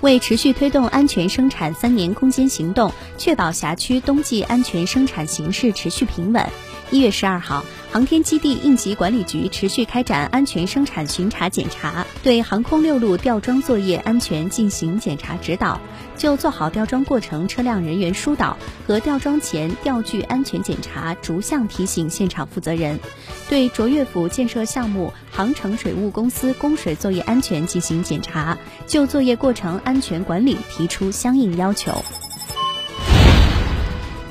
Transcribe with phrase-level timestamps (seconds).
[0.00, 6.46] 为持续推动安全生产三年攻坚行动，确保辖区冬季安全生产形势持续平稳，
[6.90, 7.64] 一月十二号。
[7.92, 15.80] 航天基地应急管理局持续开展安全生产巡查检查，对航空六路吊装作业安全进行检查指导，
[16.16, 18.56] 就做好吊装过程车辆人员疏导
[18.86, 23.00] 和吊装前吊具安全检查逐项提醒现场负责人，
[23.50, 31.92] 对卓越府建设项目航程水务公司供水作业安全进行检查，就作业过程安全管理提出相应要求。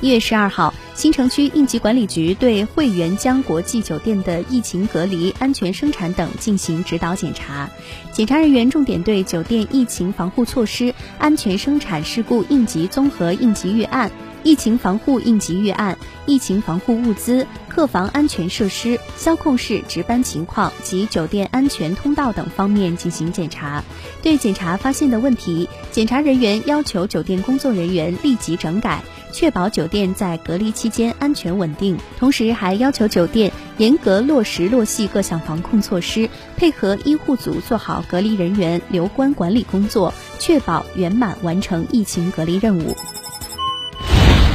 [0.00, 0.72] 一月十二号。
[0.92, 7.70] 新城区应急管理局对汇源江国际酒店的疫情隔离、安全生产等进行指导检查。
[8.12, 14.10] 检查人员重点对酒店疫情防护措施、安全生产事故应急综合应急预案、
[14.42, 15.96] 疫情防护应急预案、
[16.26, 23.84] 疫情防护物资、客房安全设施、消控室值班情况及酒店安全通道等方面进行检查。
[24.22, 29.02] 对检查发现的问题，检查人员要求酒店工作人员立即整改。
[29.32, 42.96] 确保酒店在隔离期间安全稳定，同时还要求酒店严格落实落细各项防控措施，配合医护组做好隔离人员留观管理工作，确保圆满完成疫情隔离任务。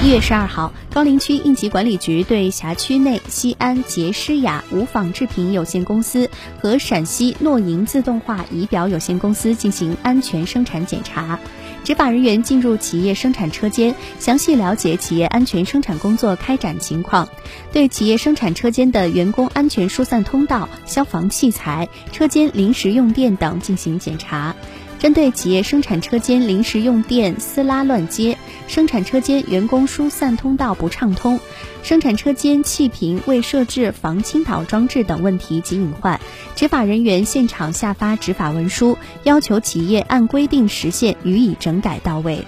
[0.05, 6.29] 一月十二号，高陵区应急管理局对辖区内西安杰诗雅无纺制品有限公司
[6.61, 11.39] 和陕西诺银自动化仪表有限公司进行安全生产检查。
[11.83, 17.27] 执法人员进入企业生产车间，详细了解企业安全生产工作开展情况，
[17.73, 24.55] 对企业生产车间的员工安全疏散通道、消防器材、车间临时用电等进行检查。
[24.99, 31.39] 针对企业生产车间临时用电私拉乱接、生产车间员工疏散通道不畅通、
[31.83, 36.19] 生产车间气瓶未设置防倾倒装置等问题及隐患，
[36.55, 42.45] 执法人员现场下发执法文书，要求企业按规定时限予以整改到位。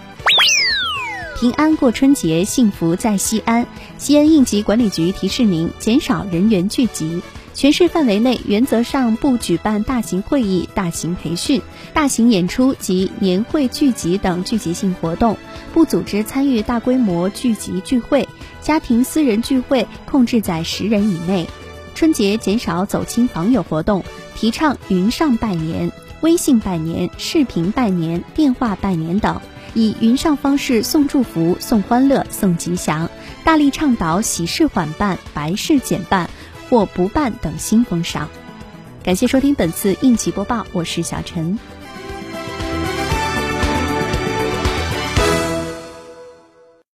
[1.40, 3.68] 平安过春节，幸福在西安。
[4.00, 7.22] 西安应急管理局提示您：减少人员聚集。
[7.58, 11.60] 全市范围内原则上不举办大型会议、大型培训、
[11.92, 15.36] 大型演出及年会聚集等聚集性活动，
[15.74, 18.30] 不组织参与大规模聚集聚会，
[18.62, 21.48] 家庭私人聚会控制在十人以内。
[21.96, 24.04] 春节减少走亲访友活动，
[24.36, 25.92] 提倡云上拜年、
[26.22, 29.42] 微信拜年、视频拜年、电话拜年等，
[29.74, 33.10] 以云上方式送祝福、送欢乐、送吉祥，
[33.44, 36.30] 大力倡导喜事缓办、白事减办。
[36.70, 38.28] 或不办等新风尚。
[39.04, 41.58] 感谢收听本次应急播报，我是小陈。